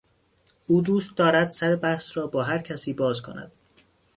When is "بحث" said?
1.75-2.17